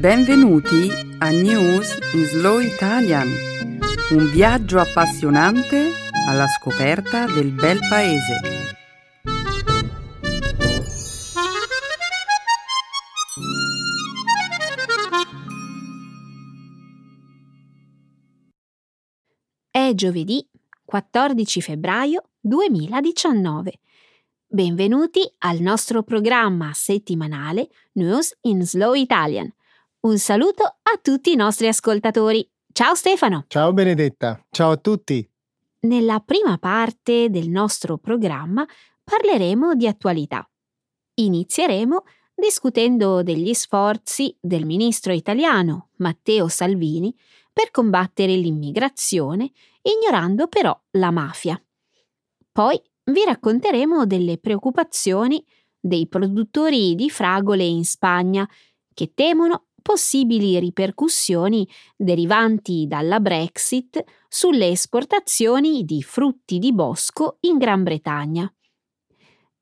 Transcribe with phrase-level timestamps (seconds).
[0.00, 3.28] Benvenuti a News in Slow Italian,
[4.12, 5.90] un viaggio appassionante
[6.26, 8.40] alla scoperta del bel paese.
[19.70, 20.48] È giovedì
[20.82, 23.72] 14 febbraio 2019.
[24.46, 29.52] Benvenuti al nostro programma settimanale News in Slow Italian.
[30.02, 32.48] Un saluto a tutti i nostri ascoltatori.
[32.72, 33.44] Ciao Stefano!
[33.48, 35.28] Ciao Benedetta, ciao a tutti!
[35.80, 38.66] Nella prima parte del nostro programma
[39.04, 40.48] parleremo di attualità.
[41.16, 47.14] Inizieremo discutendo degli sforzi del ministro italiano Matteo Salvini
[47.52, 49.50] per combattere l'immigrazione,
[49.82, 51.62] ignorando però la mafia.
[52.50, 55.44] Poi vi racconteremo delle preoccupazioni
[55.78, 58.48] dei produttori di fragole in Spagna
[58.94, 67.82] che temono possibili ripercussioni derivanti dalla Brexit sulle esportazioni di frutti di bosco in Gran
[67.82, 68.52] Bretagna.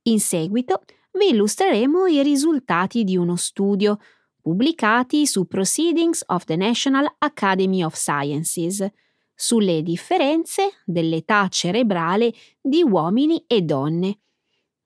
[0.03, 3.99] In seguito vi illustreremo i risultati di uno studio
[4.41, 8.87] pubblicati su Proceedings of the National Academy of Sciences
[9.35, 14.21] sulle differenze dell'età cerebrale di uomini e donne.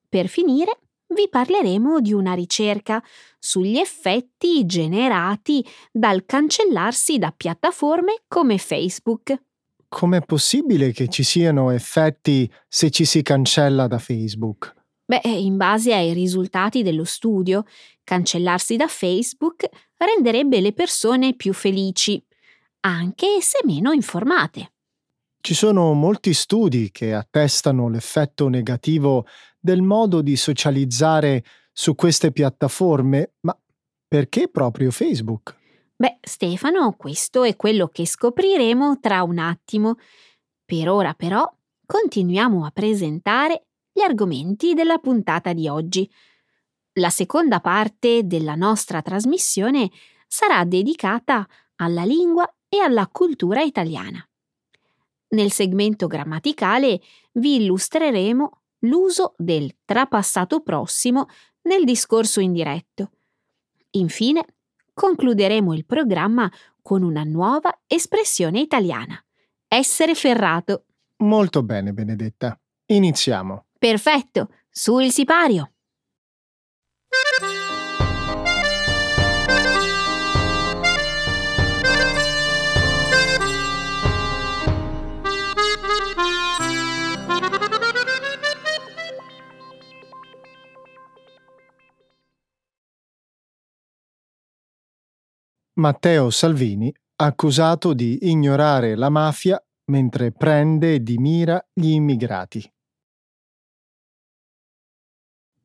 [0.09, 0.79] Per finire,
[1.13, 3.03] vi parleremo di una ricerca
[3.39, 9.35] sugli effetti generati dal cancellarsi da piattaforme come Facebook.
[9.89, 14.75] Com'è possibile che ci siano effetti se ci si cancella da Facebook?
[15.05, 17.65] Beh, in base ai risultati dello studio,
[18.03, 22.25] cancellarsi da Facebook renderebbe le persone più felici,
[22.81, 24.73] anche se meno informate.
[25.41, 29.27] Ci sono molti studi che attestano l'effetto negativo
[29.63, 33.57] del modo di socializzare su queste piattaforme, ma
[34.09, 35.57] perché proprio Facebook?
[35.95, 39.99] Beh, Stefano, questo è quello che scopriremo tra un attimo.
[40.65, 41.49] Per ora però
[41.87, 46.11] continuiamo a presentare gli argomenti della puntata di oggi.
[46.95, 49.91] La seconda parte della nostra trasmissione
[50.27, 54.27] sarà dedicata alla lingua e alla cultura italiana.
[55.29, 57.01] Nel segmento grammaticale
[57.35, 61.27] vi illustreremo l'uso del trapassato prossimo
[61.63, 63.11] nel discorso indiretto.
[63.91, 64.45] Infine,
[64.93, 66.51] concluderemo il programma
[66.81, 69.23] con una nuova espressione italiana.
[69.69, 70.87] Essere ferrato.
[71.19, 72.59] Molto bene, Benedetta.
[72.87, 73.67] Iniziamo.
[73.79, 75.72] Perfetto, su il sipario.
[95.75, 102.71] Matteo Salvini accusato di ignorare la mafia mentre prende di mira gli immigrati.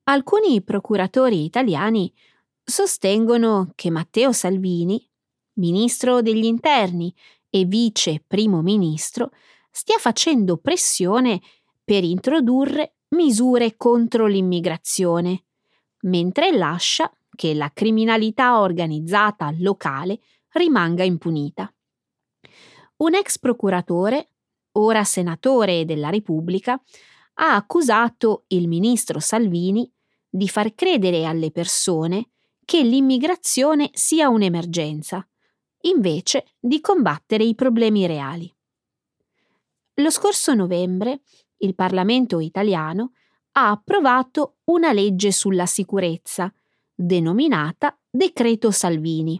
[0.03, 2.13] Alcuni procuratori italiani
[2.63, 5.05] sostengono che Matteo Salvini,
[5.55, 7.13] ministro degli interni
[7.49, 9.31] e vice primo ministro,
[9.69, 11.41] stia facendo pressione
[11.83, 15.43] per introdurre misure contro l'immigrazione,
[16.03, 20.19] mentre lascia che la criminalità organizzata locale
[20.53, 21.73] rimanga impunita.
[22.97, 24.31] Un ex procuratore,
[24.73, 26.73] ora senatore della Repubblica,
[27.35, 29.89] ha accusato il ministro Salvini
[30.27, 32.31] di far credere alle persone
[32.65, 35.25] che l'immigrazione sia un'emergenza,
[35.81, 38.51] invece di combattere i problemi reali.
[39.99, 41.21] Lo scorso novembre
[41.57, 43.13] il Parlamento italiano
[43.53, 46.51] ha approvato una legge sulla sicurezza
[46.99, 49.39] denominata Decreto Salvini,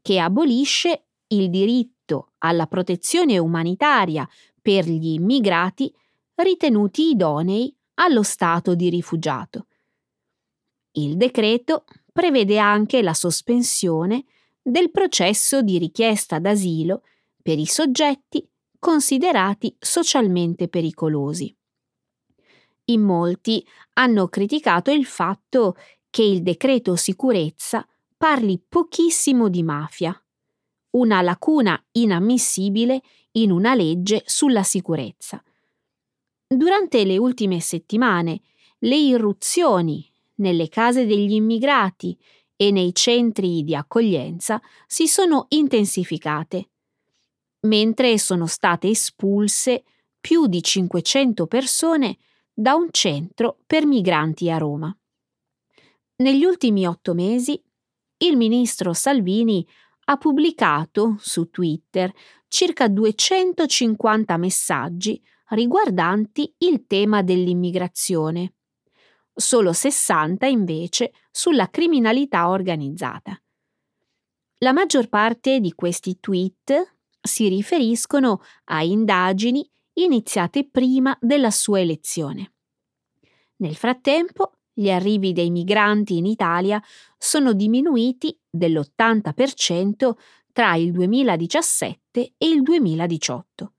[0.00, 4.26] che abolisce il diritto alla protezione umanitaria
[4.62, 5.92] per gli immigrati
[6.36, 9.66] ritenuti idonei allo stato di rifugiato.
[10.92, 14.24] Il decreto prevede anche la sospensione
[14.62, 17.02] del processo di richiesta d'asilo
[17.42, 18.48] per i soggetti
[18.78, 21.52] considerati socialmente pericolosi.
[22.86, 25.76] In molti hanno criticato il fatto
[26.10, 30.20] che il decreto sicurezza parli pochissimo di mafia,
[30.90, 33.02] una lacuna inammissibile
[33.32, 35.42] in una legge sulla sicurezza.
[36.46, 38.40] Durante le ultime settimane,
[38.78, 42.16] le irruzioni nelle case degli immigrati
[42.56, 46.70] e nei centri di accoglienza si sono intensificate,
[47.60, 49.84] mentre sono state espulse
[50.20, 52.18] più di 500 persone
[52.52, 54.97] da un centro per migranti a Roma.
[56.20, 57.62] Negli ultimi otto mesi
[58.18, 59.64] il ministro Salvini
[60.06, 62.12] ha pubblicato su Twitter
[62.48, 68.54] circa 250 messaggi riguardanti il tema dell'immigrazione,
[69.32, 73.40] solo 60 invece sulla criminalità organizzata.
[74.58, 82.54] La maggior parte di questi tweet si riferiscono a indagini iniziate prima della sua elezione.
[83.58, 86.80] Nel frattempo, gli arrivi dei migranti in Italia
[87.18, 90.12] sono diminuiti dell'80%
[90.52, 93.72] tra il 2017 e il 2018.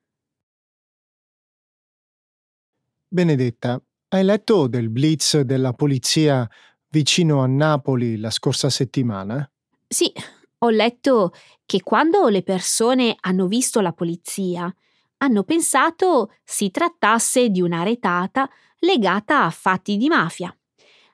[3.07, 6.45] Benedetta, hai letto del blitz della polizia
[6.89, 9.49] vicino a Napoli la scorsa settimana?
[9.87, 10.11] Sì,
[10.57, 11.31] ho letto
[11.65, 14.73] che quando le persone hanno visto la polizia,
[15.19, 18.49] hanno pensato si trattasse di una retata
[18.79, 20.53] legata a fatti di mafia,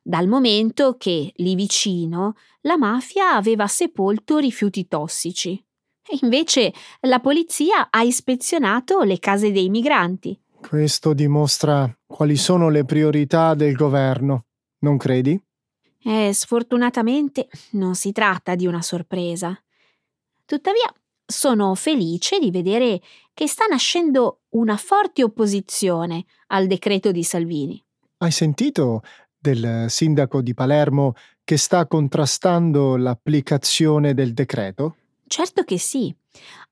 [0.07, 5.53] dal momento che lì vicino la mafia aveva sepolto rifiuti tossici.
[6.07, 6.71] E invece
[7.01, 10.39] la polizia ha ispezionato le case dei migranti.
[10.61, 14.45] Questo dimostra quali sono le priorità del governo,
[14.79, 15.41] non credi?
[16.03, 19.59] Eh, sfortunatamente non si tratta di una sorpresa.
[20.45, 20.93] Tuttavia,
[21.25, 23.01] sono felice di vedere
[23.33, 27.83] che sta nascendo una forte opposizione al decreto di Salvini.
[28.17, 29.01] Hai sentito
[29.45, 31.13] del sindaco di Palermo
[31.43, 34.95] che sta contrastando l'applicazione del decreto?
[35.27, 36.13] Certo che sì.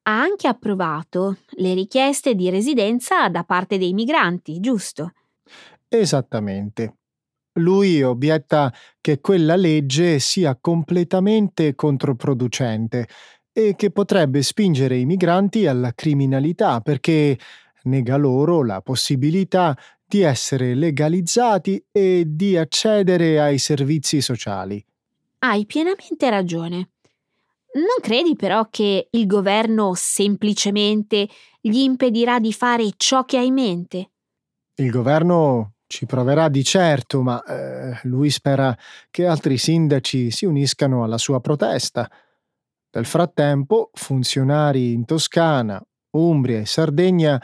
[0.06, 5.14] Ha anche approvato le richieste di residenza da parte dei migranti, giusto?
[5.88, 6.96] Esattamente.
[7.60, 13.08] Lui obietta che quella legge sia completamente controproducente
[13.54, 17.38] e che potrebbe spingere i migranti alla criminalità perché
[17.84, 24.84] nega loro la possibilità di essere legalizzati e di accedere ai servizi sociali.
[25.40, 26.90] Hai pienamente ragione.
[27.74, 31.28] Non credi però che il governo semplicemente
[31.60, 34.12] gli impedirà di fare ciò che ha in mente?
[34.76, 38.76] Il governo ci proverà di certo, ma eh, lui spera
[39.10, 42.10] che altri sindaci si uniscano alla sua protesta.
[42.92, 47.42] Nel frattempo, funzionari in Toscana, Umbria e Sardegna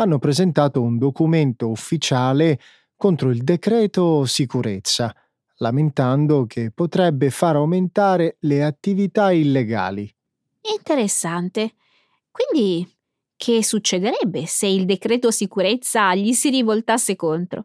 [0.00, 2.58] hanno presentato un documento ufficiale
[2.96, 5.14] contro il decreto sicurezza,
[5.56, 10.12] lamentando che potrebbe far aumentare le attività illegali.
[10.74, 11.74] Interessante.
[12.30, 12.88] Quindi
[13.36, 17.64] che succederebbe se il decreto sicurezza gli si rivoltasse contro?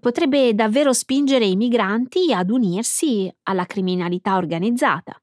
[0.00, 5.20] Potrebbe davvero spingere i migranti ad unirsi alla criminalità organizzata.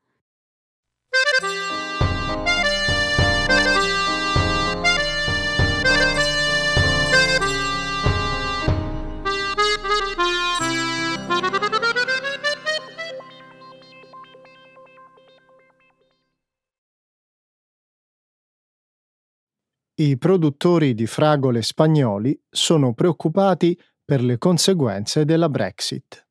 [19.99, 26.25] I produttori di fragole spagnoli sono preoccupati per le conseguenze della Brexit.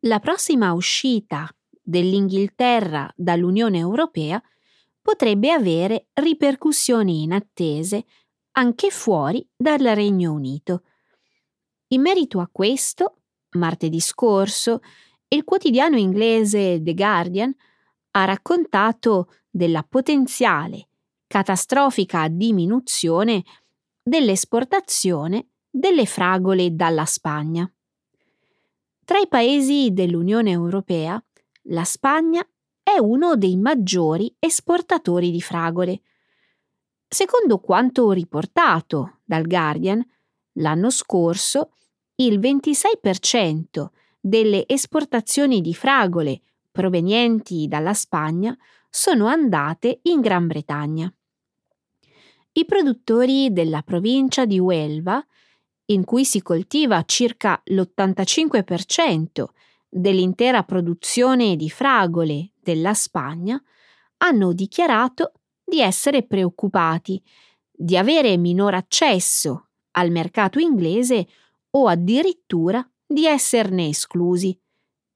[0.00, 1.48] La prossima uscita
[1.80, 4.42] dell'Inghilterra dall'Unione Europea
[5.00, 8.04] potrebbe avere ripercussioni inattese
[8.56, 10.82] anche fuori dal Regno Unito.
[11.90, 13.18] In merito a questo,
[13.50, 14.80] martedì scorso,
[15.28, 17.54] il quotidiano inglese The Guardian
[18.14, 20.88] ha raccontato della potenziale
[21.26, 23.44] catastrofica diminuzione
[24.02, 27.70] dell'esportazione delle fragole dalla Spagna.
[29.04, 31.22] Tra i paesi dell'Unione Europea,
[31.66, 32.46] la Spagna
[32.82, 36.00] è uno dei maggiori esportatori di fragole.
[37.06, 40.04] Secondo quanto riportato dal Guardian,
[40.54, 41.72] l'anno scorso
[42.16, 43.86] il 26%
[44.20, 46.40] delle esportazioni di fragole
[46.70, 48.56] provenienti dalla Spagna
[48.94, 51.10] sono andate in Gran Bretagna.
[52.52, 55.24] I produttori della provincia di Huelva,
[55.86, 59.46] in cui si coltiva circa l'85%
[59.88, 63.60] dell'intera produzione di fragole della Spagna,
[64.18, 65.32] hanno dichiarato
[65.64, 67.20] di essere preoccupati
[67.70, 71.26] di avere minor accesso al mercato inglese
[71.70, 74.56] o addirittura di esserne esclusi,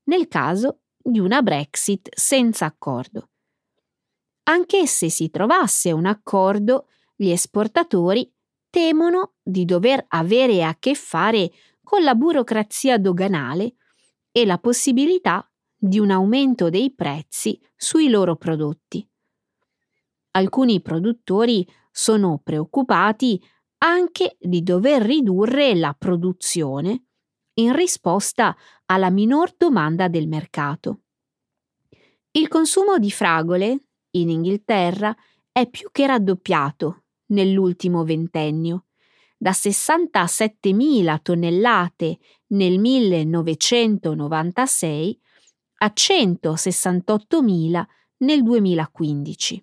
[0.04, 3.28] nel caso di una Brexit senza accordo.
[4.48, 6.86] Anche se si trovasse un accordo,
[7.16, 8.32] gli esportatori
[8.70, 11.50] temono di dover avere a che fare
[11.82, 13.74] con la burocrazia doganale
[14.30, 19.08] e la possibilità di un aumento dei prezzi sui loro prodotti.
[20.32, 23.42] Alcuni produttori sono preoccupati
[23.78, 27.06] anche di dover ridurre la produzione
[27.54, 31.00] in risposta alla minor domanda del mercato.
[32.32, 33.85] Il consumo di fragole
[34.20, 35.12] in Inghilterra
[35.50, 38.84] è più che raddoppiato nell'ultimo ventennio,
[39.36, 42.18] da 67.000 tonnellate
[42.48, 45.20] nel 1996
[45.78, 47.84] a 168.000
[48.18, 49.62] nel 2015.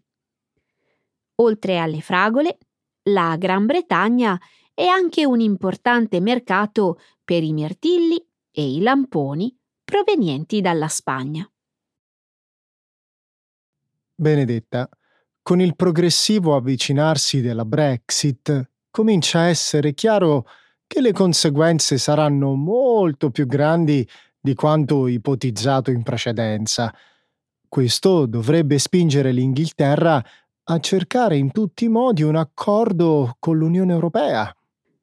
[1.35, 2.57] Oltre alle fragole,
[3.09, 4.39] la Gran Bretagna
[4.73, 11.47] è anche un importante mercato per i mirtilli e i lamponi provenienti dalla Spagna.
[14.23, 14.89] Benedetta,
[15.41, 20.47] con il progressivo avvicinarsi della Brexit, comincia a essere chiaro
[20.87, 24.07] che le conseguenze saranno molto più grandi
[24.39, 26.93] di quanto ipotizzato in precedenza.
[27.67, 30.23] Questo dovrebbe spingere l'Inghilterra
[30.63, 34.55] a cercare in tutti i modi un accordo con l'Unione Europea.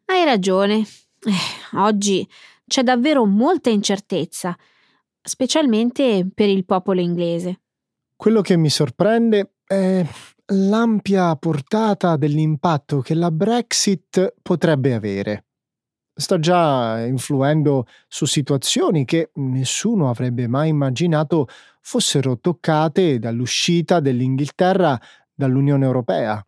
[0.07, 0.79] Hai ragione.
[0.79, 2.27] Eh, oggi
[2.67, 4.57] c'è davvero molta incertezza,
[5.21, 7.61] specialmente per il popolo inglese.
[8.21, 10.05] Quello che mi sorprende è
[10.49, 15.47] l'ampia portata dell'impatto che la Brexit potrebbe avere.
[16.13, 21.47] Sta già influendo su situazioni che nessuno avrebbe mai immaginato
[21.81, 25.01] fossero toccate dall'uscita dell'Inghilterra
[25.33, 26.47] dall'Unione Europea.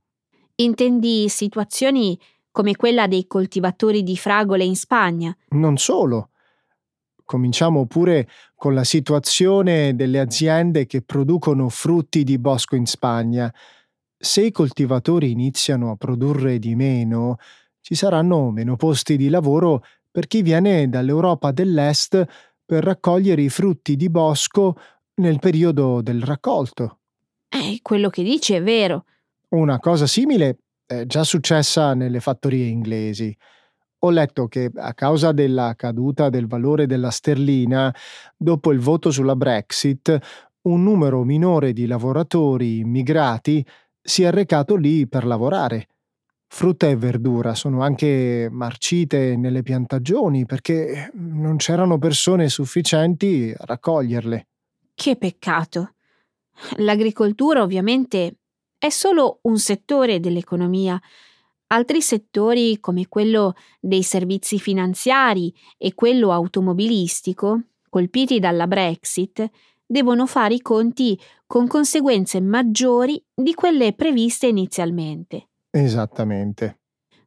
[0.57, 5.35] Intendi situazioni come quella dei coltivatori di fragole in Spagna?
[5.53, 6.32] Non solo.
[7.33, 13.51] Cominciamo pure con la situazione delle aziende che producono frutti di bosco in Spagna.
[14.19, 17.37] Se i coltivatori iniziano a produrre di meno,
[17.81, 22.23] ci saranno meno posti di lavoro per chi viene dall'Europa dell'Est
[22.67, 24.77] per raccogliere i frutti di bosco
[25.15, 26.99] nel periodo del raccolto.
[27.49, 29.07] Eh, quello che dici è vero.
[29.49, 33.35] Una cosa simile è già successa nelle fattorie inglesi.
[34.05, 37.95] Ho letto che a causa della caduta del valore della sterlina,
[38.37, 40.19] dopo il voto sulla Brexit,
[40.63, 43.65] un numero minore di lavoratori immigrati
[44.01, 45.87] si è recato lì per lavorare.
[46.49, 54.49] Frutta e verdura sono anche marcite nelle piantagioni perché non c'erano persone sufficienti a raccoglierle.
[54.95, 55.95] Che peccato.
[56.79, 58.39] L'agricoltura ovviamente
[58.77, 61.01] è solo un settore dell'economia
[61.73, 69.49] Altri settori come quello dei servizi finanziari e quello automobilistico, colpiti dalla Brexit,
[69.87, 75.49] devono fare i conti con conseguenze maggiori di quelle previste inizialmente.
[75.71, 76.81] Esattamente.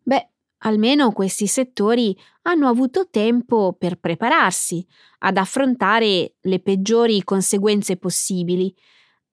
[0.03, 4.85] Beh, almeno questi settori hanno avuto tempo per prepararsi
[5.19, 8.71] ad affrontare le peggiori conseguenze possibili,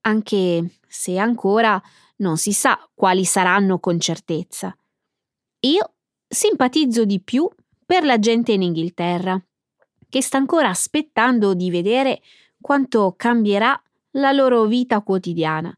[0.03, 1.79] anche se ancora
[2.17, 4.75] non si sa quali saranno con certezza.
[5.65, 5.95] Io
[6.27, 7.49] simpatizzo di più
[7.87, 9.41] per la gente in Inghilterra,
[10.09, 12.21] che sta ancora aspettando di vedere
[12.61, 13.81] quanto cambierà
[14.13, 15.73] la loro vita quotidiana.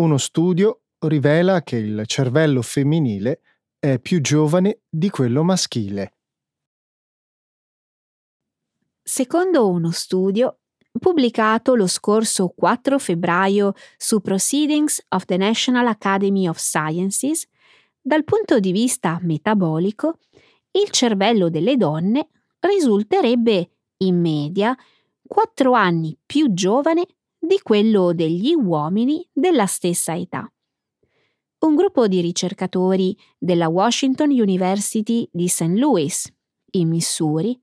[0.00, 3.42] Uno studio rivela che il cervello femminile
[3.78, 6.14] è più giovane di quello maschile.
[9.02, 10.60] Secondo uno studio
[10.98, 17.46] pubblicato lo scorso 4 febbraio su Proceedings of the National Academy of Sciences,
[18.00, 20.16] dal punto di vista metabolico,
[20.70, 22.30] il cervello delle donne
[22.60, 24.74] risulterebbe in media
[25.26, 27.04] 4 anni più giovane
[27.40, 30.46] di quello degli uomini della stessa età.
[31.60, 35.72] Un gruppo di ricercatori della Washington University di St.
[35.74, 36.30] Louis,
[36.72, 37.58] in Missouri,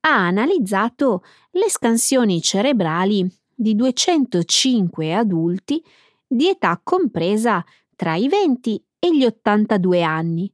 [0.00, 1.22] ha analizzato
[1.52, 5.82] le scansioni cerebrali di 205 adulti
[6.26, 10.52] di età compresa tra i 20 e gli 82 anni,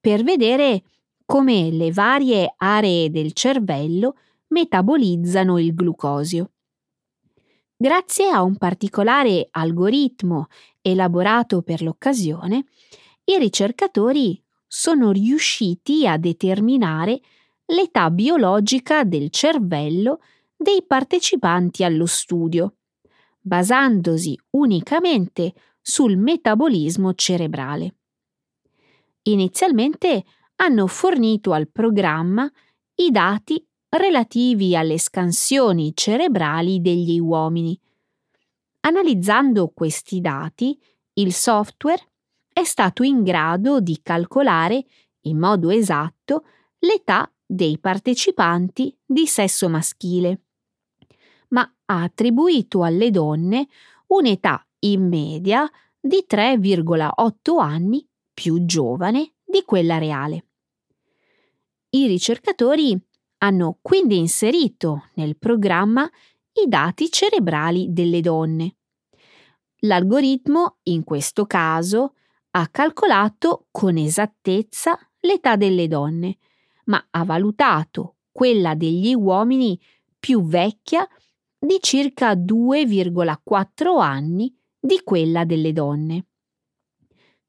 [0.00, 0.82] per vedere
[1.24, 4.16] come le varie aree del cervello
[4.48, 6.50] metabolizzano il glucosio.
[7.82, 10.46] Grazie a un particolare algoritmo
[10.80, 12.66] elaborato per l'occasione,
[13.24, 17.20] i ricercatori sono riusciti a determinare
[17.64, 20.20] l'età biologica del cervello
[20.54, 22.76] dei partecipanti allo studio,
[23.40, 27.96] basandosi unicamente sul metabolismo cerebrale.
[29.22, 30.24] Inizialmente
[30.54, 32.48] hanno fornito al programma
[32.94, 37.78] i dati relativi alle scansioni cerebrali degli uomini.
[38.80, 40.78] Analizzando questi dati,
[41.14, 42.10] il software
[42.52, 44.84] è stato in grado di calcolare
[45.22, 46.44] in modo esatto
[46.78, 50.40] l'età dei partecipanti di sesso maschile,
[51.48, 53.68] ma ha attribuito alle donne
[54.08, 55.70] un'età in media
[56.00, 60.46] di 3,8 anni più giovane di quella reale.
[61.90, 62.98] I ricercatori
[63.42, 66.08] hanno quindi inserito nel programma
[66.64, 68.76] i dati cerebrali delle donne.
[69.80, 72.14] L'algoritmo, in questo caso,
[72.50, 76.38] ha calcolato con esattezza l'età delle donne,
[76.84, 79.78] ma ha valutato quella degli uomini
[80.18, 81.06] più vecchia
[81.58, 86.26] di circa 2,4 anni di quella delle donne.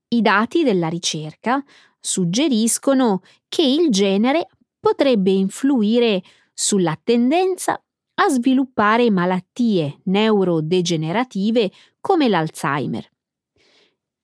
[0.07, 1.63] I dati della ricerca
[1.99, 4.47] suggeriscono che il genere
[4.83, 6.21] potrebbe influire
[6.53, 7.81] sulla tendenza
[8.15, 11.71] a sviluppare malattie neurodegenerative
[12.01, 13.09] come l'Alzheimer.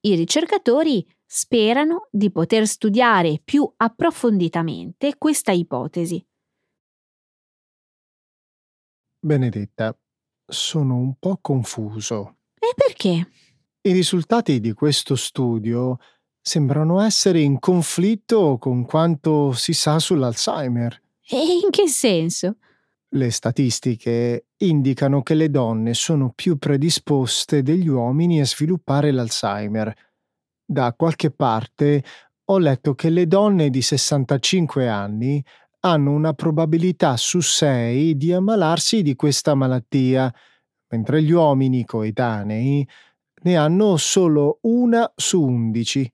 [0.01, 6.21] I ricercatori sperano di poter studiare più approfonditamente questa ipotesi.
[9.17, 9.97] Benedetta,
[10.45, 12.39] sono un po' confuso.
[12.55, 13.31] E perché?
[13.81, 15.99] I risultati di questo studio
[16.41, 21.01] sembrano essere in conflitto con quanto si sa sull'Alzheimer.
[21.27, 22.55] E in che senso?
[23.09, 29.93] Le statistiche indicano che le donne sono più predisposte degli uomini a sviluppare l'Alzheimer.
[30.63, 32.03] Da qualche parte
[32.45, 35.43] ho letto che le donne di 65 anni
[35.81, 40.31] hanno una probabilità su 6 di ammalarsi di questa malattia,
[40.89, 42.87] mentre gli uomini coetanei
[43.41, 46.11] ne hanno solo una su 11.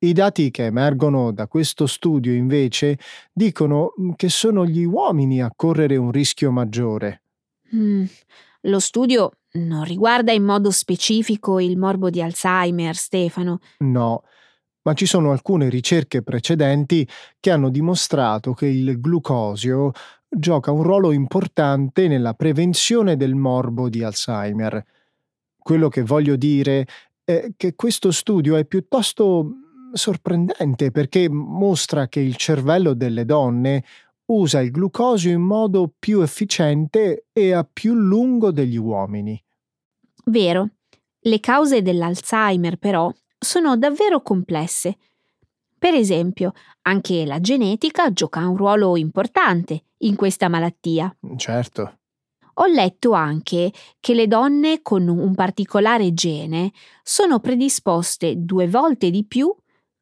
[0.00, 2.98] I dati che emergono da questo studio, invece,
[3.32, 7.22] dicono mm, che sono gli uomini a correre un rischio maggiore.
[7.74, 8.04] Mm,
[8.62, 13.58] lo studio non riguarda in modo specifico il morbo di Alzheimer, Stefano.
[13.78, 14.22] No,
[14.82, 17.06] ma ci sono alcune ricerche precedenti
[17.40, 19.90] che hanno dimostrato che il glucosio
[20.28, 24.84] gioca un ruolo importante nella prevenzione del morbo di Alzheimer.
[25.58, 26.86] Quello che voglio dire
[27.24, 29.67] è che questo studio è piuttosto
[29.98, 33.84] sorprendente perché mostra che il cervello delle donne
[34.26, 39.42] usa il glucosio in modo più efficiente e a più lungo degli uomini.
[40.24, 40.70] Vero.
[41.20, 44.96] Le cause dell'Alzheimer, però, sono davvero complesse.
[45.78, 51.14] Per esempio, anche la genetica gioca un ruolo importante in questa malattia.
[51.36, 51.98] Certo.
[52.60, 59.24] Ho letto anche che le donne con un particolare gene sono predisposte due volte di
[59.24, 59.54] più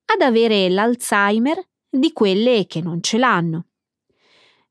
[0.06, 3.66] ad avere l'Alzheimer di quelle che non ce l'hanno.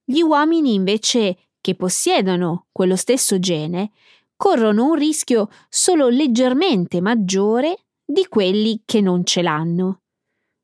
[0.04, 3.92] Gli uomini invece che possiedono quello stesso gene
[4.36, 10.02] corrono un rischio solo leggermente maggiore di quelli che non ce l'hanno.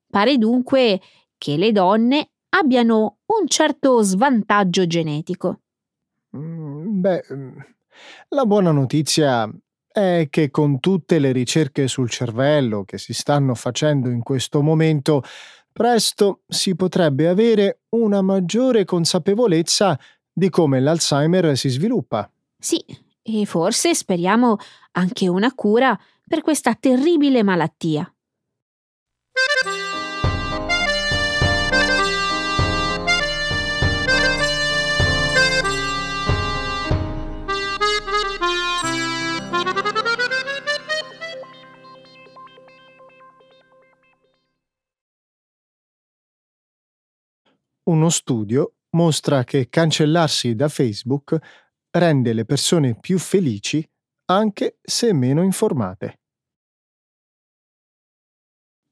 [0.09, 1.01] Pare dunque
[1.37, 5.61] che le donne abbiano un certo svantaggio genetico.
[6.37, 7.57] Mm, beh, mm,
[8.29, 9.49] la buona notizia
[9.91, 15.23] è che con tutte le ricerche sul cervello che si stanno facendo in questo momento,
[15.71, 19.97] presto si potrebbe avere una maggiore consapevolezza
[20.31, 22.29] di come l'Alzheimer si sviluppa.
[22.57, 22.83] Sì,
[23.21, 24.57] e forse speriamo
[24.91, 28.10] anche una cura per questa terribile malattia.
[47.83, 51.37] Uno studio mostra che cancellarsi da Facebook
[51.89, 53.83] rende le persone più felici
[54.25, 56.19] anche se meno informate.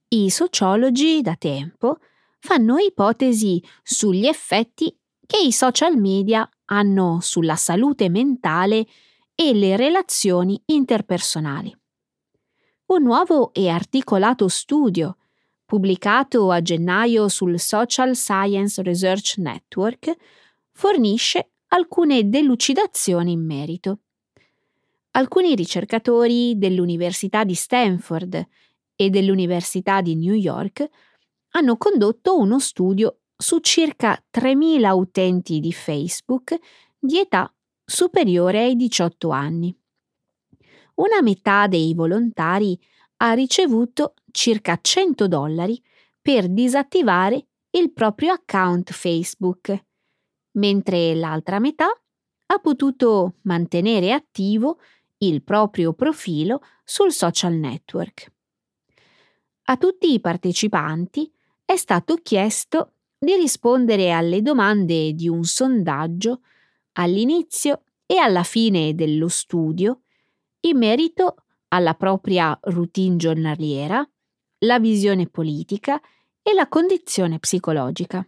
[0.10, 2.00] I sociologi da tempo
[2.40, 8.88] fanno ipotesi sugli effetti che i social media hanno sulla salute mentale
[9.36, 11.78] e le relazioni interpersonali.
[12.88, 15.19] Un nuovo e articolato studio
[15.70, 20.12] pubblicato a gennaio sul Social Science Research Network,
[20.72, 24.00] fornisce alcune delucidazioni in merito.
[25.12, 28.48] Alcuni ricercatori dell'Università di Stanford
[28.96, 30.90] e dell'Università di New York
[31.50, 36.58] hanno condotto uno studio su circa 3.000 utenti di Facebook
[36.98, 37.54] di età
[37.86, 39.78] superiore ai 18 anni.
[40.96, 42.76] Una metà dei volontari
[43.22, 45.82] ha ricevuto circa 100 dollari
[46.22, 49.86] per disattivare il proprio account Facebook,
[50.52, 51.88] mentre l'altra metà
[52.52, 54.80] ha potuto mantenere attivo
[55.20, 58.32] il proprio profilo sul social network.
[59.64, 61.32] A tutti i partecipanti
[61.66, 66.42] è stato chiesto di rispondere alle domande di un sondaggio
[66.94, 70.02] all'inizio e alla fine dello studio
[70.62, 74.08] in merito alla propria routine giornaliera,
[74.60, 76.00] la visione politica
[76.42, 78.28] e la condizione psicologica.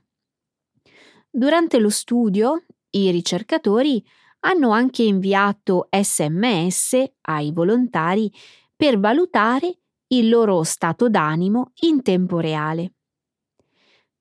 [1.29, 4.05] Durante lo studio, i ricercatori
[4.41, 8.31] hanno anche inviato sms ai volontari
[8.75, 9.77] per valutare
[10.07, 12.93] il loro stato d'animo in tempo reale.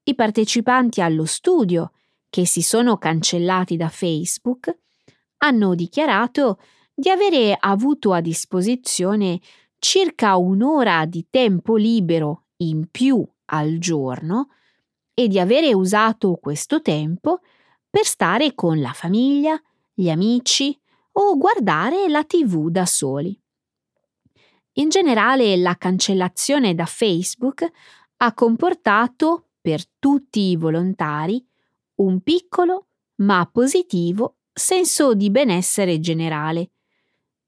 [0.04, 1.92] I partecipanti allo studio,
[2.28, 4.76] che si sono cancellati da Facebook,
[5.38, 6.60] hanno dichiarato
[7.00, 9.40] di avere avuto a disposizione
[9.78, 14.50] circa un'ora di tempo libero in più al giorno
[15.14, 17.40] e di avere usato questo tempo
[17.88, 19.58] per stare con la famiglia,
[19.94, 20.78] gli amici
[21.12, 23.34] o guardare la tv da soli.
[24.74, 27.66] In generale la cancellazione da Facebook
[28.18, 31.42] ha comportato per tutti i volontari
[31.94, 36.72] un piccolo ma positivo senso di benessere generale,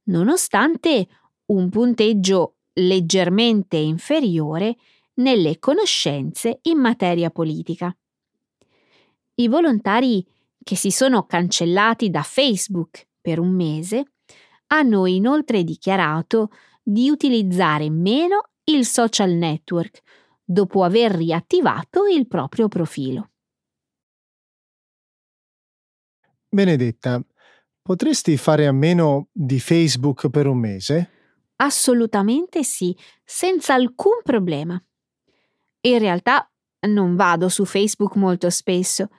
[0.04, 1.08] nonostante
[1.46, 4.76] un punteggio leggermente inferiore
[5.14, 7.94] nelle conoscenze in materia politica.
[9.34, 10.26] I volontari
[10.62, 14.12] che si sono cancellati da Facebook per un mese
[14.68, 16.50] hanno inoltre dichiarato
[16.82, 20.00] di utilizzare meno il social network
[20.44, 23.30] dopo aver riattivato il proprio profilo.
[26.48, 27.22] Benedetta,
[27.82, 31.10] potresti fare a meno di Facebook per un mese?
[31.56, 34.82] Assolutamente sì, senza alcun problema.
[35.82, 36.48] In realtà
[36.86, 39.10] non vado su Facebook molto spesso.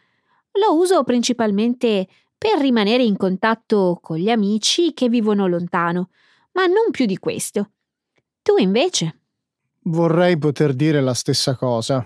[0.54, 6.10] Lo uso principalmente per rimanere in contatto con gli amici che vivono lontano,
[6.54, 7.72] ma non più di questo.
[8.42, 9.22] Tu invece?
[9.84, 12.06] Vorrei poter dire la stessa cosa.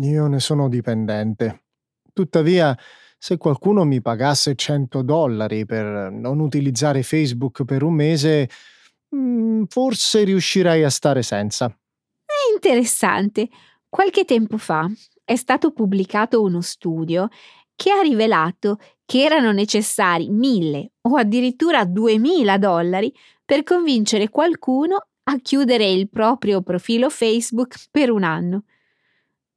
[0.00, 1.64] Io ne sono dipendente.
[2.12, 2.76] Tuttavia,
[3.24, 8.50] se qualcuno mi pagasse 100 dollari per non utilizzare Facebook per un mese,
[9.14, 11.66] mm, forse riuscirei a stare senza.
[11.66, 13.48] È interessante.
[13.88, 14.90] Qualche tempo fa
[15.22, 17.28] è stato pubblicato uno studio
[17.76, 25.36] che ha rivelato che erano necessari 1000 o addirittura 2000 dollari per convincere qualcuno a
[25.40, 28.64] chiudere il proprio profilo Facebook per un anno.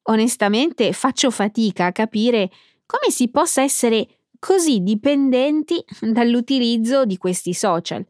[0.03, 2.51] Onestamente faccio fatica a capire
[2.85, 4.07] come si possa essere
[4.39, 8.05] così dipendenti dall'utilizzo di questi social.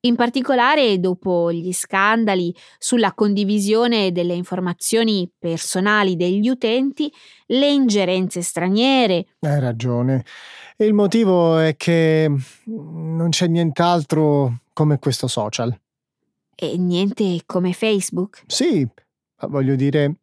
[0.00, 7.12] In particolare dopo gli scandali sulla condivisione delle informazioni personali degli utenti,
[7.46, 9.26] le ingerenze straniere.
[9.40, 10.24] Hai ragione.
[10.76, 12.30] Il motivo è che
[12.66, 15.76] non c'è nient'altro come questo social.
[16.54, 18.44] E niente come Facebook?
[18.46, 18.86] Sì,
[19.48, 20.16] voglio dire,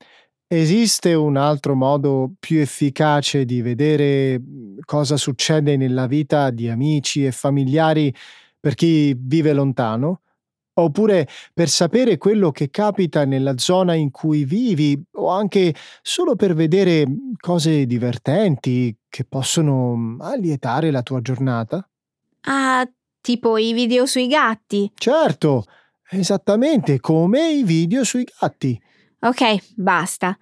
[0.52, 7.26] Esiste un altro modo più efficace di vedere mhmm, cosa succede nella vita di amici
[7.26, 8.14] e familiari
[8.60, 10.22] per chi vive lontano?
[10.76, 16.54] Oppure per sapere quello che capita nella zona in cui vivi o anche solo per
[16.54, 21.88] vedere mhmm, cose divertenti che possono mhmm, allietare la tua giornata?
[22.46, 22.88] Ah,
[23.22, 24.92] tipo i video sui gatti?
[24.96, 25.66] Certo,
[26.10, 28.80] esattamente come i video sui gatti.
[29.24, 30.38] Ok, basta.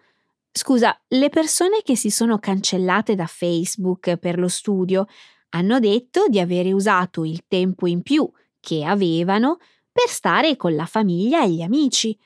[0.51, 5.05] Scusa, le persone che si sono cancellate da Facebook per lo studio
[5.49, 8.27] hanno detto di avere usato il tempo in più
[8.59, 9.57] che avevano
[9.91, 12.17] per stare con la famiglia e gli amici.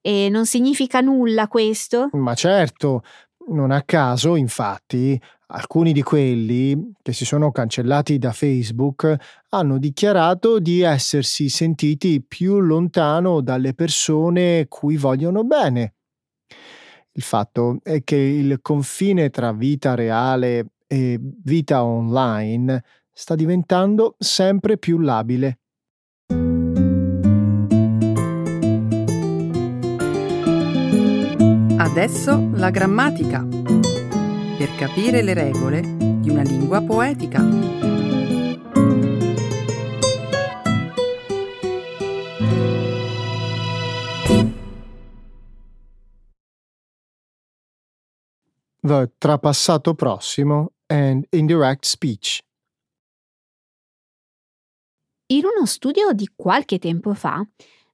[0.00, 2.08] E non significa nulla questo?
[2.12, 3.02] Ma certo,
[3.50, 9.14] non a caso, infatti, alcuni di quelli che si sono cancellati da Facebook
[9.50, 15.94] hanno dichiarato di essersi sentiti più lontano dalle persone cui vogliono bene.
[17.12, 22.82] Il fatto è che il confine tra vita reale e vita online
[23.12, 25.58] sta diventando sempre più labile.
[31.76, 33.44] Adesso la grammatica.
[33.44, 35.80] Per capire le regole
[36.20, 37.40] di una lingua poetica.
[48.82, 52.42] The trapassato prossimo and indirect speech.
[55.32, 57.46] In uno studio di qualche tempo fa,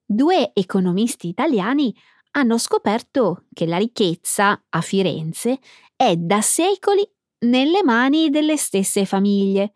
[0.04, 1.94] due economisti italiani
[2.32, 5.58] hanno scoperto che la ricchezza a Firenze
[5.94, 7.06] è da secoli
[7.40, 9.74] nelle mani delle stesse famiglie.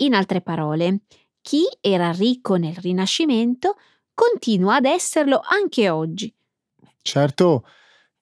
[0.00, 1.02] In altre parole,
[1.40, 3.76] chi era ricco nel Rinascimento
[4.12, 6.34] continua ad esserlo anche oggi.
[7.00, 7.64] Certo,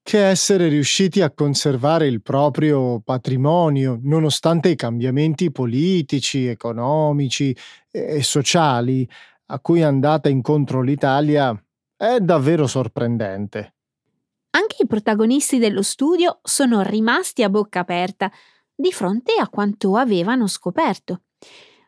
[0.06, 7.54] che essere riusciti a conservare il proprio patrimonio, nonostante i cambiamenti politici, economici
[7.90, 9.08] e sociali
[9.46, 11.60] a cui è andata incontro l'Italia,
[11.96, 13.74] è davvero sorprendente.
[14.50, 18.30] Anche i protagonisti dello studio sono rimasti a bocca aperta
[18.76, 21.22] di fronte a quanto avevano scoperto.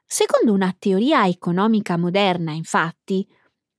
[0.04, 3.24] Secondo una teoria economica moderna, infatti,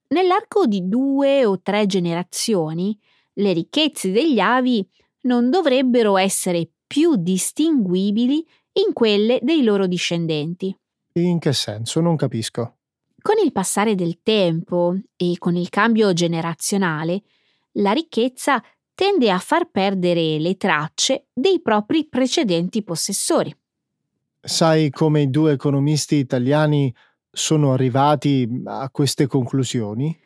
[0.08, 2.98] nell'arco di due o tre generazioni,
[3.40, 4.88] le ricchezze degli avi
[5.22, 10.76] non dovrebbero essere più distinguibili in quelle dei loro discendenti.
[11.14, 12.00] In che senso?
[12.02, 12.76] Non capisco.
[13.22, 17.24] Con il passare del tempo e con il cambio generazionale,
[17.74, 23.54] la ricchezza tende a far perdere le tracce dei propri precedenti possessori.
[24.42, 26.94] Sai come i due economisti italiani
[27.30, 30.18] sono arrivati a queste conclusioni?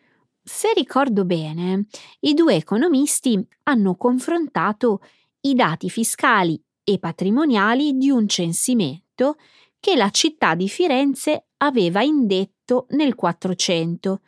[0.45, 1.85] Se ricordo bene,
[2.19, 5.01] i due economisti hanno confrontato
[5.41, 9.37] i dati fiscali e patrimoniali di un censimento
[9.79, 14.21] che la città di Firenze aveva indetto nel 400,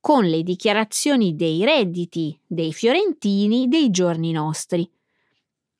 [0.00, 4.90] con le dichiarazioni dei redditi dei fiorentini dei giorni nostri.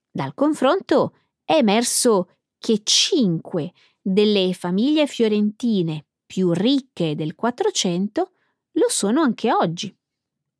[0.09, 8.34] Dal confronto è emerso che cinque delle famiglie fiorentine più ricche del 400
[8.75, 9.95] lo sono anche oggi.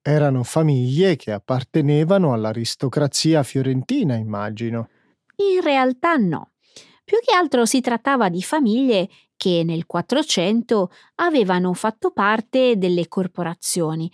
[0.03, 4.89] Erano famiglie che appartenevano all'aristocrazia fiorentina, immagino.
[5.37, 6.51] In realtà no.
[7.05, 14.11] Più che altro si trattava di famiglie che nel 400 avevano fatto parte delle corporazioni,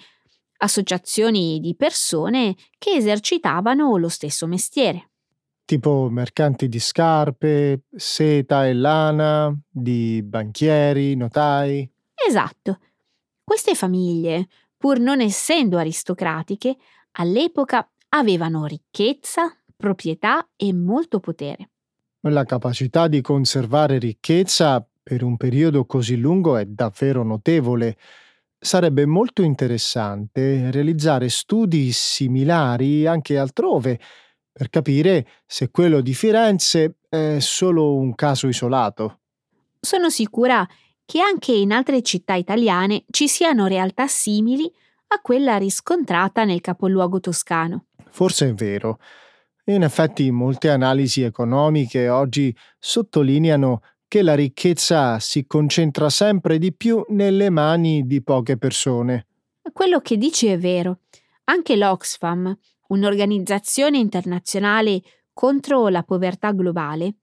[0.59, 5.11] associazioni di persone che esercitavano lo stesso mestiere.
[5.65, 11.89] Tipo mercanti di scarpe, seta e lana, di banchieri, notai.
[12.27, 12.79] Esatto.
[13.51, 16.77] Queste famiglie, pur non essendo aristocratiche,
[17.19, 21.71] all'epoca avevano ricchezza, proprietà e molto potere.
[22.29, 27.97] La capacità di conservare ricchezza per un periodo così lungo è davvero notevole.
[28.57, 33.99] Sarebbe molto interessante realizzare studi similari anche altrove
[34.53, 39.23] per capire se quello di Firenze è solo un caso isolato.
[39.81, 40.65] Sono sicura
[41.11, 44.73] che anche in altre città italiane ci siano realtà simili
[45.09, 47.87] a quella riscontrata nel capoluogo toscano.
[48.11, 49.01] Forse è vero.
[49.65, 57.05] In effetti molte analisi economiche oggi sottolineano che la ricchezza si concentra sempre di più
[57.09, 59.27] nelle mani di poche persone.
[59.73, 61.01] Quello che dici è vero.
[61.47, 67.17] Anche l'Oxfam, un'organizzazione internazionale contro la povertà globale,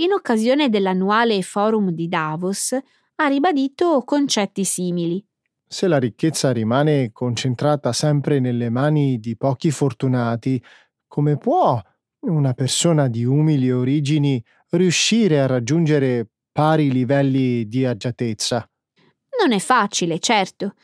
[0.00, 2.76] in occasione dell'annuale forum di Davos,
[3.20, 5.24] ha ribadito concetti simili.
[5.66, 10.62] Se la ricchezza rimane concentrata sempre nelle mani di pochi fortunati,
[11.06, 11.80] come può
[12.20, 18.68] una persona di umili origini riuscire a raggiungere pari livelli di agiatezza?
[19.40, 20.74] Non è facile, certo.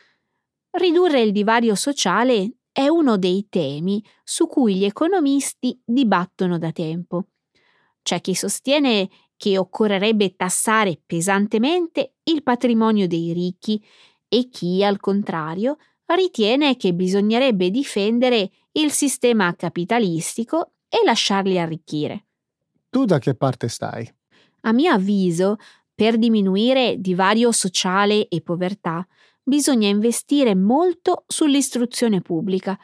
[0.72, 7.28] Ridurre il divario sociale è uno dei temi su cui gli economisti dibattono da tempo.
[8.02, 13.82] C'è chi sostiene che occorrerebbe tassare pesantemente il patrimonio dei ricchi
[14.28, 22.26] e chi, al contrario, ritiene che bisognerebbe difendere il sistema capitalistico e lasciarli arricchire.
[22.90, 24.12] Tu da che parte stai?
[24.62, 25.56] A mio avviso,
[25.94, 29.06] per diminuire divario sociale e povertà,
[29.42, 32.78] bisogna investire molto sull'istruzione pubblica.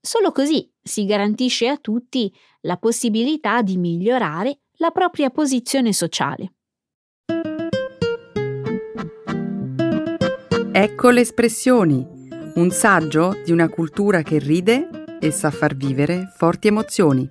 [0.00, 2.32] Solo così si garantisce a tutti
[2.62, 6.52] la possibilità di migliorare la propria posizione sociale.
[10.70, 12.06] Ecco le espressioni,
[12.54, 17.28] un saggio di una cultura che ride e sa far vivere forti emozioni.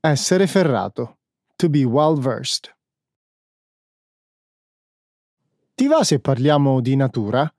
[0.00, 1.18] Essere ferrato.
[1.56, 2.74] To be well versed.
[5.74, 7.52] Ti va se parliamo di natura?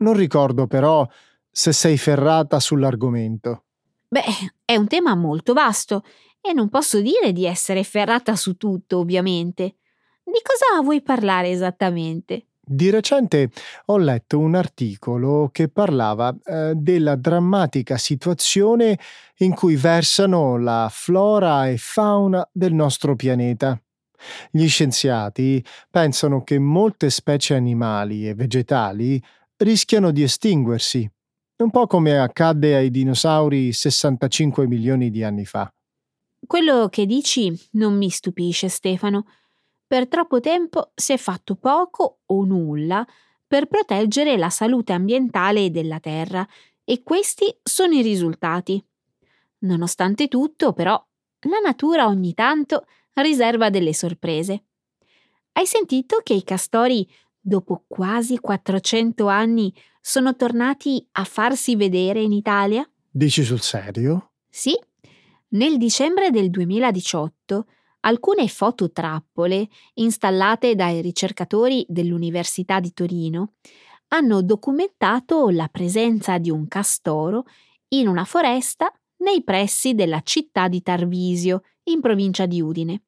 [0.00, 1.08] Non ricordo però
[1.50, 3.64] se sei ferrata sull'argomento.
[4.08, 4.22] Beh,
[4.64, 6.02] è un tema molto vasto
[6.40, 9.76] e non posso dire di essere ferrata su tutto, ovviamente.
[10.24, 12.46] Di cosa vuoi parlare esattamente?
[12.70, 13.50] Di recente
[13.86, 18.98] ho letto un articolo che parlava eh, della drammatica situazione
[19.38, 23.80] in cui versano la flora e fauna del nostro pianeta.
[24.50, 29.22] Gli scienziati pensano che molte specie animali e vegetali
[29.56, 31.10] rischiano di estinguersi
[31.58, 35.72] un po' come accadde ai dinosauri 65 milioni di anni fa.
[36.46, 39.26] Quello che dici non mi stupisce, Stefano.
[39.86, 43.04] Per troppo tempo si è fatto poco o nulla
[43.46, 46.46] per proteggere la salute ambientale della Terra
[46.84, 48.82] e questi sono i risultati.
[49.60, 51.02] Nonostante tutto, però,
[51.40, 54.64] la natura ogni tanto riserva delle sorprese.
[55.52, 57.08] Hai sentito che i castori,
[57.40, 62.88] dopo quasi 400 anni, sono tornati a farsi vedere in Italia?
[63.10, 64.32] Dici sul serio?
[64.48, 64.78] Sì.
[65.50, 67.66] Nel dicembre del 2018
[68.00, 73.54] alcune fototrappole installate dai ricercatori dell'Università di Torino
[74.08, 77.44] hanno documentato la presenza di un castoro
[77.88, 83.02] in una foresta nei pressi della città di Tarvisio, in provincia di Udine.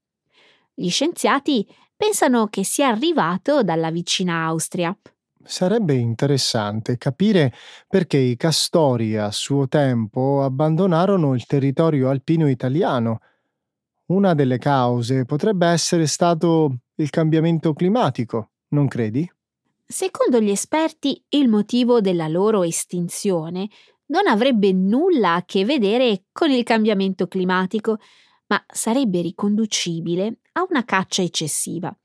[0.74, 1.66] Gli scienziati
[2.00, 4.96] pensano che sia arrivato dalla vicina Austria.
[5.44, 7.52] Sarebbe interessante capire
[7.86, 13.20] perché i castori a suo tempo abbandonarono il territorio alpino italiano.
[14.06, 19.30] Una delle cause potrebbe essere stato il cambiamento climatico, non credi?
[19.86, 23.68] Secondo gli esperti, il motivo della loro estinzione
[24.06, 27.98] non avrebbe nulla a che vedere con il cambiamento climatico,
[28.50, 31.96] ma sarebbe riconducibile a una caccia eccessiva.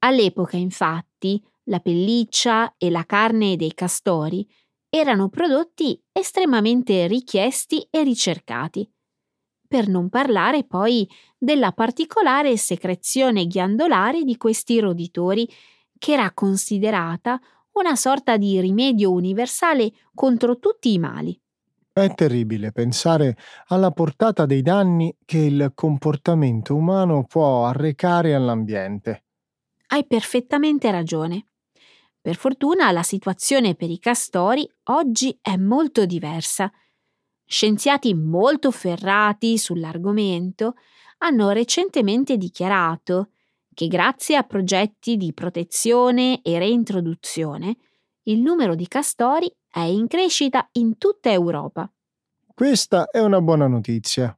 [0.00, 4.46] All'epoca, infatti, la pelliccia e la carne dei castori
[4.88, 8.90] erano prodotti estremamente richiesti e ricercati.
[9.68, 15.48] Per non parlare poi della particolare secrezione ghiandolare di questi roditori,
[15.98, 17.38] che era considerata
[17.72, 21.38] una sorta di rimedio universale contro tutti i mali.
[21.98, 29.24] È terribile pensare alla portata dei danni che il comportamento umano può arrecare all'ambiente.
[29.88, 31.46] Hai perfettamente ragione.
[32.20, 36.70] Per fortuna la situazione per i castori oggi è molto diversa.
[37.44, 40.74] Scienziati molto ferrati sull'argomento
[41.18, 43.30] hanno recentemente dichiarato
[43.74, 47.76] che grazie a progetti di protezione e reintroduzione
[48.28, 51.90] il numero di castori è in crescita in tutta Europa.
[52.54, 54.36] Questa è una buona notizia.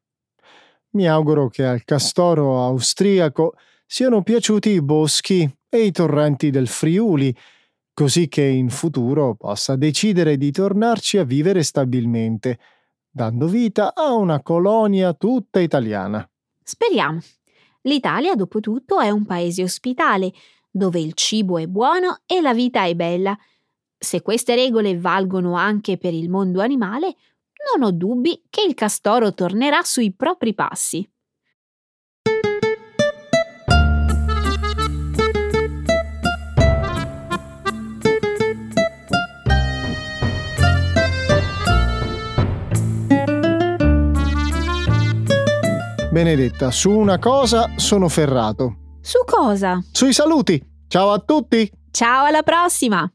[0.90, 3.54] Mi auguro che al castoro austriaco
[3.86, 7.34] siano piaciuti i boschi e i torrenti del Friuli,
[7.92, 12.58] così che in futuro possa decidere di tornarci a vivere stabilmente,
[13.08, 16.28] dando vita a una colonia tutta italiana.
[16.62, 17.20] Speriamo.
[17.82, 20.32] L'Italia, dopo tutto, è un paese ospitale,
[20.70, 23.36] dove il cibo è buono e la vita è bella.
[24.02, 27.16] Se queste regole valgono anche per il mondo animale,
[27.76, 31.06] non ho dubbi che il castoro tornerà sui propri passi.
[46.10, 48.96] Benedetta, su una cosa sono ferrato.
[49.02, 49.78] Su cosa?
[49.92, 50.58] Sui saluti.
[50.88, 51.70] Ciao a tutti.
[51.90, 53.06] Ciao, alla prossima.